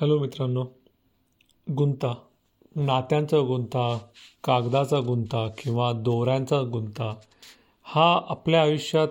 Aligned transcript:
Hello 0.00 0.18
मित्रांनो. 0.18 0.66
गुंता. 1.70 2.14
नात्यांचा 2.76 3.38
गुंता 3.38 3.98
कागदाचा 4.44 5.00
गुंता 5.00 5.48
किंवा 5.58 5.92
दोऱ्यांचा 5.92 6.62
गुंता 6.62 7.14
हा 7.82 8.20
आपल्या 8.28 8.62
आयुष्यात 8.62 9.08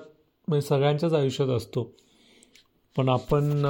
म्हणजे 0.47 0.67
सगळ्यांच्याच 0.67 1.13
आयुष्यात 1.13 1.49
असतो. 1.49 1.95
पण 2.97 3.09
आपण 3.09 3.65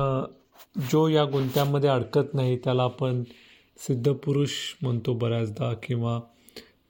जो 0.91 1.07
या 1.07 1.25
गुंत्यामध्ये 1.25 1.89
अडकत 1.89 2.33
नाही 2.33 2.57
त्याला 2.57 2.83
आपण 2.83 3.23
सिद्धपुरुष 3.77 4.49
म्हणतो 4.81 5.13
बऱ्याचदा 5.13 5.73
किंवा 5.73 6.19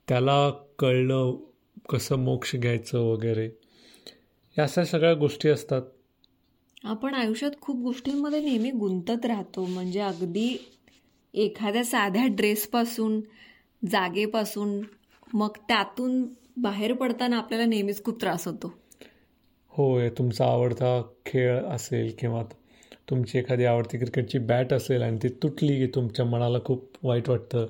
त्याला 0.08 0.50
कळलं 0.50 1.34
कसं 1.88 2.16
मोक्ष 2.16 2.56
घ्यायचं 2.56 2.98
वगैरे. 2.98 3.50
या 4.58 4.62
अशा 4.62 4.84
सगळ्या 4.84 5.14
गोष्टी 5.14 5.48
असतात. 5.48 5.82
आपण 6.84 7.14
आयुष्यात 7.14 7.50
खूप 7.60 7.76
गोष्टींमध्ये 7.82 8.40
नेहमी 8.40 8.70
गुंतत 8.70 9.24
राहतो. 9.26 9.64
म्हणजे 9.64 10.00
अगदी 10.00 10.56
एखाद्या 11.34 11.84
साध्या 11.84 12.26
ड्रेसपासून 12.26 13.20
जागेपासून 13.82 14.80
मग 15.34 15.56
त्यातून 15.68 16.22
बाहेर 16.56 16.92
पडताना 16.92 17.36
आपल्याला 17.38 17.66
नेहमीच 17.66 18.02
खूप 18.04 18.20
त्रास 18.20 18.46
होतो. 18.48 18.72
होय 19.72 20.08
तुमचा 20.10 20.44
आवडता 20.44 21.00
खेळ 21.26 21.58
असेल 21.64 22.12
किंवा 22.18 22.42
तुमची 23.10 23.38
एखादी 23.38 23.64
आवडती 23.64 23.98
क्रिकेटची 23.98 24.38
बॅट 24.38 24.72
असेल 24.72 25.02
आणि 25.02 25.18
ती 25.22 25.28
तुटली 25.42 25.76
की 25.76 25.86
तुमच्या 25.94 26.24
मनाला 26.26 26.58
खूप 26.64 26.96
वाईट 27.02 27.28
वाटतं 27.28 27.66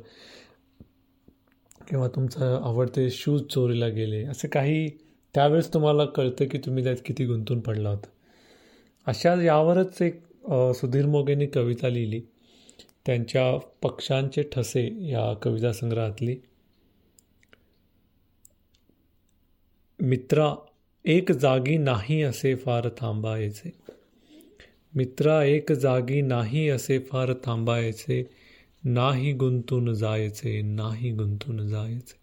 किंवा 1.89 2.09
तुमचं 2.09 2.61
आवडते 2.65 3.09
शूज 3.11 3.43
चोरीला 3.51 3.89
गेले 3.89 4.23
असे 4.25 4.49
काही 4.49 4.89
त्यावेळेस 5.35 5.73
तुम्हाला 5.75 6.05
कळतं 6.05 6.45
की 6.45 6.59
तुम्ही 6.59 6.85
त्यात 6.85 6.97
किती 7.05 7.25
गुंतून 7.27 7.61
पडला 7.61 7.89
होता 7.89 8.09
अशा 9.09 9.35
यावरच 9.43 10.03
एक 10.03 10.21
सुधीर 10.77 11.07
मोगेंनी 11.07 11.47
कविता 11.47 11.89
लिहिली. 11.89 12.21
त्यांच्या 13.07 13.57
पक्षांचे 13.83 14.43
ठसे 14.43 15.09
या 15.09 15.35
कविता 15.35 15.73
संग्रहातली. 15.73 16.37
मित्रा 20.01 20.55
एक 21.05 21.33
जागी 21.33 21.77
नाही 21.77 22.23
असे 22.23 22.55
फार 22.55 22.89
थांबायचे. 22.89 23.71
मित्रा 24.95 25.43
एक 25.45 25.73
जागी 25.73 26.21
नाही 26.21 26.69
असे 26.69 26.99
फार 26.99 27.33
थांबायचे. 27.45 28.23
नाही 28.85 29.33
गुंतून 29.33 29.95
जायचे 29.95 30.63
नाही 30.63 31.13
गुंतून 31.13 31.69
जायचे. 31.69 32.19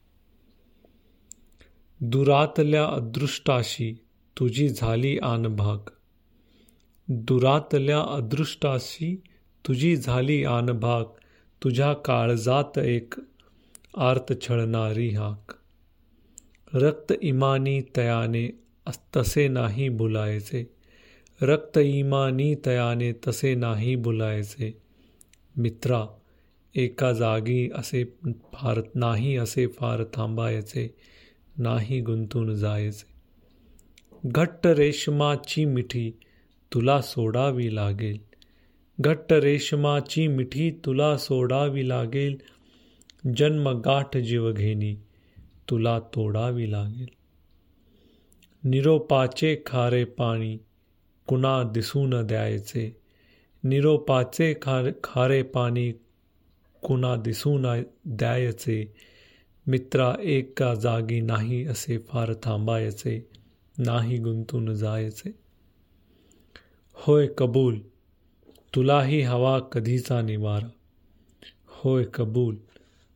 दुरातल्या 1.99 2.85
अदृष्टाशी 2.85 3.93
तुझी 4.39 4.69
झाली 4.69 5.17
आनभाग 5.17 5.77
दुरातल्या 7.07 8.01
अदृष्टाशी 8.01 9.21
तुझी 9.67 9.95
झाली 9.95 10.43
आनभाग 10.43 11.03
तुझ्या 11.63 11.93
काळजात 11.93 12.77
एक 12.77 13.13
आर्त 13.97 14.33
छळणारी 14.41 15.09
हाक. 15.09 15.53
रक्त 16.73 17.13
इमानी 17.21 17.81
तयाने 17.97 18.59
तसे 19.15 19.47
नाही 19.47 19.89
बोलायचे. 19.89 20.71
रक्त 21.41 21.77
इमानी 21.77 22.55
तयाने 22.65 23.13
तसे 23.13 23.55
नाही 23.55 23.95
बोलायचे. 23.95 24.77
मित्रा 25.57 26.05
एका 26.75 27.11
जागी 27.11 27.69
असे 27.75 28.03
फार 28.53 28.81
नाही 28.95 29.37
असे 29.37 29.67
फार 29.67 30.03
थांबायचे 30.03 30.95
नाही 31.57 32.01
गुंतून 32.01 32.55
जायचे. 32.55 33.07
घट्ट 34.25 34.67
रेशमाची 34.67 35.65
मिठी 35.65 36.11
तुला 36.73 37.01
सोडावी 37.01 37.75
लागेल. 37.75 38.17
घट्ट 38.99 39.33
रेशमाची 39.33 40.27
मिठी 40.27 40.71
तुला 40.85 41.17
सोडावी 41.17 41.89
लागेल. 41.89 42.37
जन्मगाठ 43.37 44.17
जीवघेणी 44.17 44.95
तुला 45.69 45.99
तोडावी 45.99 46.71
लागेल. 46.71 47.07
निरोपाचे 48.63 49.57
खारे 49.65 50.03
पाणी 50.03 50.57
कुणा 51.27 51.63
दिसू 51.63 52.07
न 52.07 52.27
द्यायचे. 52.27 52.97
निरोपाचे 53.63 54.53
खारे 54.61 54.91
खारे 55.03 55.41
पाणी 55.41 55.91
कुणा 56.81 57.15
दिसू 57.15 57.57
न 57.57 57.83
द्यायचे. 58.05 58.93
मित्रा 59.67 60.15
एका 60.19 60.73
जागी 60.73 61.21
नाही 61.21 61.65
असे 61.65 61.97
फार 61.97 62.33
थांबायचे. 62.43 63.29
नाही 63.77 64.17
गुंतून 64.17 64.73
जायचे. 64.73 65.44
होय 67.07 67.27
कबूल 67.37 67.79
तुलाही 68.75 69.21
हवा 69.21 69.59
कधीचा 69.59 70.21
निवारा. 70.21 70.69
होय 71.67 72.03
कबूल 72.13 72.55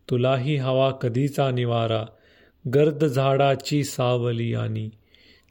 तुलाही 0.10 0.56
हवा 0.56 0.92
कधीचा 0.92 1.52
निवारा. 1.52 2.06
गर्द 2.74 3.06
झाडाची 3.06 3.84
सावली 3.84 4.54
आणि 4.54 4.90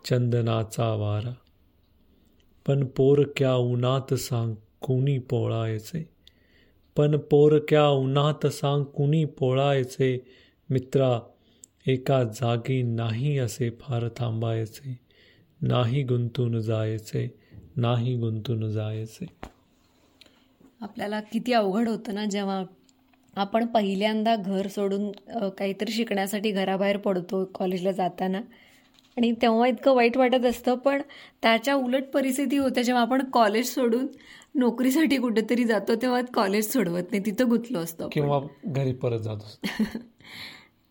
चंदनाचा 0.05 0.95
वारा. 0.95 1.35
पण 2.67 2.85
पोरक्या 2.85 3.55
उन्हात 3.55 4.15
सांग 4.15 4.55
कुणी 4.81 5.19
पोळायचे? 5.19 6.09
पण 6.97 7.17
पोरक्या 7.17 7.89
उन्हात 7.89 8.47
सांग 8.47 8.85
कुणी 8.85 9.25
पोळायचे? 9.25 10.27
मित्रा 10.71 11.21
एका 11.87 12.25
जागी 12.25 12.83
नाही 12.83 13.39
असे 13.39 13.71
फार 13.71 14.09
थांबायचे. 14.17 15.01
नाही 15.63 16.03
गुंतून 16.03 16.61
जायचे. 16.61 17.48
नाही 17.79 18.17
गुंतून 18.17 18.71
जायचे. 18.71 19.27
आपल्याला 20.81 21.21
किती 21.21 21.53
अवघड 21.53 21.89
होतं 21.89 22.15
ना 22.15 22.25
जेव्हा 22.25 22.63
आपण 23.37 23.67
पहिल्यांदा 23.67 24.37
घर 24.37 24.67
सोडून 24.69 25.11
काहीतरी 25.59 25.93
शिकण्यासाठी 25.93 26.51
घराबाहेर 26.51 26.97
पडतो 26.97 27.45
कॉलेजला 27.55 27.93
जाताना. 27.93 28.41
आणि 29.17 29.33
तेव्हा 29.43 29.67
इतकं 29.69 29.95
वाईट 29.95 30.17
वाटत 30.17 30.45
असतं 30.47 30.75
पण 30.75 31.03
त्याच्या 31.43 31.75
उलट 31.75 32.05
परिस्थिती 32.05 32.57
होते 32.57 32.85
जेव्हा 32.85 33.03
आपण 33.03 33.25
कॉलेज 33.25 33.75
सोडून 33.75 34.07
नोकरीसाठी 34.55 35.17
कुठेतरी 35.17 35.65
जातो 35.65 35.95
तेव्हा 35.95 36.21
कॉलेज 36.35 36.73
सोडवत 36.73 37.11
नाही 37.11 37.25
तिथं 37.27 37.49
गुंतलो 37.49 37.79
असतो 37.79 38.09
किंवा 38.13 38.41
घरी 38.65 38.93
परत 38.93 39.19
जातो 39.19 39.57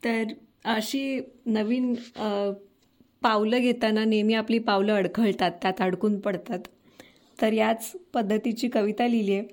तर 0.03 0.23
अशी 0.65 1.19
नवीन 1.45 1.93
पावलं 3.21 3.59
घेताना 3.59 4.05
नेहमी 4.05 4.33
आपली 4.33 4.59
पावलं 4.59 4.93
अडखळतात 4.93 5.51
त्यात 5.61 5.81
अडकून 5.81 6.19
पडतात. 6.19 6.59
तर 7.41 7.53
याच 7.53 7.91
पद्धतीची 8.13 8.67
कविता 8.67 9.07
लिहिली 9.07 9.33
आहे. 9.33 9.43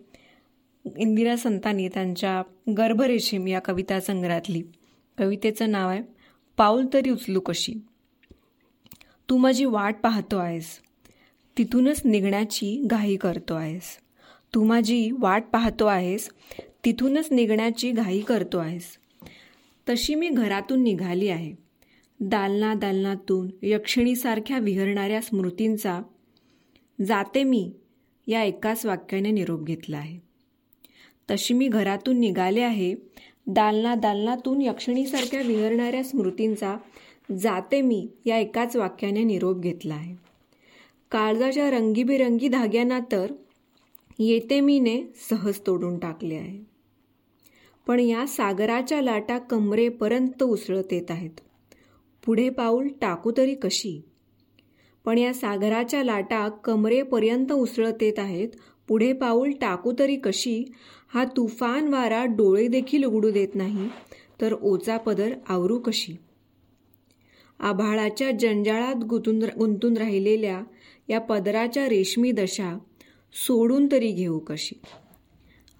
इंदिरा 0.96 1.36
संतांनी 1.36 1.88
त्यांच्या 1.88 2.42
गर्भरेशीम 2.72 3.46
या 3.46 3.60
कविता 3.60 4.00
संग्रहातली. 4.00 4.62
कवितेचं 5.18 5.70
नाव 5.70 5.88
आहे 5.88 6.02
पाऊल 6.56 6.86
तरी 6.92 7.10
उचलू 7.10 7.40
कशी? 7.40 7.74
तू 9.30 9.36
माझी 9.36 9.64
वाट 9.64 9.96
पाहतो 10.02 10.36
आहेस. 10.36 10.80
तिथूनच 11.58 12.02
निघण्याची 12.04 12.82
घाई 12.84 13.16
करतो 13.16 13.54
आहेस. 13.54 13.98
तू 14.54 14.64
माझी 14.64 15.10
वाट 15.18 15.44
पाहतो 15.52 15.86
आहेस. 15.86 16.30
तिथूनच 16.84 17.28
निघण्याची 17.30 17.90
घाई 17.90 18.20
करतो 18.20 18.58
आहेस. 18.58 18.84
तशी 19.88 20.14
मी 20.14 20.28
घरातून 20.28 20.82
निघाली 20.82 21.28
आहे. 21.28 21.54
दालना 22.20 22.74
दालनातून 22.74 23.50
यक्षिणीसारख्या 23.62 24.58
विहरणाऱ्या 24.58 25.20
स्मृतींचा 25.20 26.00
जाते 27.02 27.42
मी 27.42 27.72
या 28.26 28.42
एकाच 28.42 28.86
वाक्याने 28.86 29.30
निरोप 29.30 29.62
घेतला 29.62 29.96
आहे. 29.96 30.18
तशी 31.30 31.54
मी 31.54 31.68
घरातून 31.68 32.18
निघाले 32.18 32.60
आहे. 32.60 32.94
दालना 33.46 33.94
दालनातून 33.94 34.62
यक्षणीसारख्या 34.62 35.42
विहरणाऱ्या 35.42 36.04
स्मृतींचा 36.04 36.76
जाते 37.38 37.82
मी 37.82 38.08
या 38.26 38.38
एकाच 38.38 38.76
वाक्याने 38.76 39.22
निरोप 39.22 39.58
घेतला 39.58 39.94
आहे. 39.94 40.14
काळजाच्या 41.10 41.70
रंगीबिरंगी 41.70 42.48
धाग्यांना 42.48 43.00
तर 43.12 43.32
येते 44.18 44.60
मीने 44.60 45.02
सहज 45.30 45.60
तोडून 45.66 45.98
टाकले 45.98 46.34
आहे. 46.34 46.58
पण 47.86 48.00
या 48.00 48.26
सागराच्या 48.26 49.02
लाटा 49.02 49.38
कमरेपर्यंत 49.38 50.42
उसळत 50.42 50.92
येत 50.92 51.10
आहेत. 51.10 51.40
पुढे 52.24 52.50
पाऊल 52.50 52.88
टाकू 53.00 53.32
तरी 53.36 53.54
कशी? 53.54 54.02
पण 55.04 55.18
या 55.18 55.34
सागराच्या 55.34 56.04
लाटा 56.04 56.48
कमरेपर्यंत 56.48 57.52
उसळत 57.52 58.02
येत 58.02 58.18
आहेत. 58.18 58.48
पुढे 58.88 59.12
पाऊल 59.12 59.50
टाकू 59.50 59.92
तरी 59.98 60.16
कशी? 60.16 60.64
हा 61.14 61.24
तुफान 61.24 61.88
वारा 61.88 62.24
डोळे 62.24 62.68
देखील 62.68 63.04
उघडू 63.04 63.30
देत 63.30 63.54
नाही. 63.54 63.88
तर 64.40 64.52
ओचा 64.52 64.96
पदर 64.96 65.32
आवरू 65.48 65.78
कशी? 65.78 66.16
आभाळाच्या 67.60 68.30
जंजाळात 68.30 68.94
गुंतून 68.94 69.38
गुंतून 69.38 69.96
राहिलेल्या 69.96 70.60
या 71.08 71.20
पदराच्या 71.20 71.88
रेशमी 71.88 72.32
दशा 72.32 72.78
सोडून 73.46 73.86
तरी 73.92 74.12
घेऊ 74.12 74.38
कशी? 74.38 74.80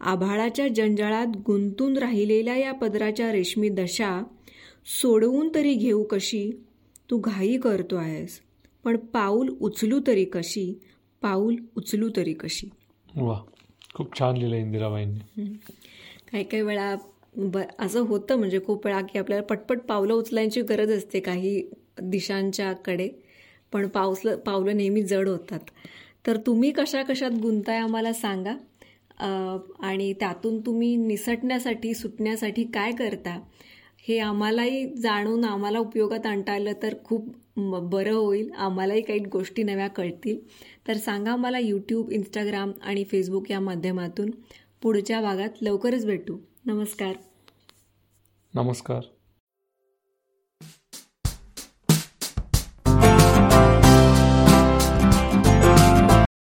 आभाळाच्या 0.00 0.68
जंजाळात 0.68 1.26
गुंतून 1.26 1.96
राहिलेल्या 1.96 2.56
या 2.56 2.72
पदराच्या 2.72 3.32
रेशमी 3.32 3.68
दशा 3.68 4.22
सोडवून 5.02 5.54
तरी 5.54 5.74
घेऊ 5.74 6.02
कशी? 6.02 6.50
तू 7.10 7.18
घाई 7.18 7.56
करतो 7.56 7.96
आहेस 7.96 8.40
पण 8.84 8.96
पाऊल 8.96 9.48
उचलू 9.60 10.00
तरी 10.06 10.24
कशी? 10.24 10.72
पाऊल 11.22 11.56
उचलू 11.76 12.08
तरी 12.16 12.32
कशी? 12.32 12.68
वा 13.16 13.38
खूप 13.94 14.18
छान 14.18 14.36
लिहिलं 14.36 14.56
इंदिराबाईंनी. 14.56 15.44
काही 16.32 16.44
काही 16.44 16.62
वेळा 16.62 16.94
ब 17.36 17.58
असं 17.78 18.00
होतं 18.00 18.38
म्हणजे 18.38 18.60
खूप 18.66 18.86
वेळा 18.86 19.00
की 19.00 19.18
आपल्याला 19.18 19.44
पटपट 19.44 19.80
पावलं 19.80 20.14
उचलायची 20.14 20.60
गरज 20.60 20.90
असते 20.90 21.20
काही 21.20 21.62
दिशांच्याकडे 22.02 23.08
पण 23.72 23.86
पावसलं 23.88 24.36
पावलं 24.36 24.76
नेहमी 24.76 25.02
जड 25.02 25.28
होतात. 25.28 25.60
तर 26.26 26.36
तुम्ही 26.36 26.70
कशा 26.70 27.02
कशात 27.02 27.30
गुंताय 27.42 27.78
आम्हाला 27.78 28.12
सांगा. 28.12 28.54
आणि 29.80 30.12
त्यातून 30.12 30.60
तुम्ही 30.60 30.96
निसटण्यासाठी 30.96 31.94
सुटण्यासाठी 31.94 32.64
काय 32.64 32.92
करता? 32.92 33.38
हे 34.08 34.18
आम्हालाही 34.18 34.94
जाणून 34.94 35.44
आम्हाला 35.44 35.78
उपयोगात 35.78 36.26
आणता 36.26 36.52
आलं 36.52 36.72
तर 36.82 36.94
खूप 37.04 37.28
बरं 37.56 38.14
होईल. 38.14 38.50
आम्हालाही 38.52 39.02
काही 39.02 39.18
गोष्टी 39.18 39.62
नव्या 39.62 39.88
कळतील. 39.88 40.38
तर 40.88 40.96
सांगा 40.96 41.36
मला 41.36 41.58
यूट्यूब 41.58 42.10
इंस्टाग्राम 42.10 42.72
आणि 42.82 43.04
फेसबुक 43.04 43.50
या 43.50 43.60
माध्यमातून. 43.60 44.30
पुढच्या 44.82 45.20
भागात 45.20 45.62
लवकरच 45.62 46.06
भेटू. 46.06 46.38
नमस्कार. 46.66 47.16
नमस्कार. 48.54 49.00